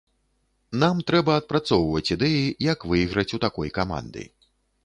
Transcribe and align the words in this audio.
Нам 0.83 1.01
трэба 1.11 1.35
адпрацоўваць 1.41 2.13
ідэі, 2.15 2.41
як 2.73 2.79
выйграць 2.93 3.29
у 3.39 3.41
такой 3.47 3.69
каманды. 3.81 4.27